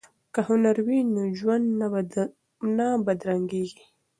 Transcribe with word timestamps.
که 0.33 0.39
هنر 0.49 0.77
وي 0.87 0.99
نو 1.13 1.21
ژوند 1.39 1.65
نه 2.77 2.87
بدرنګیږي. 3.05 3.83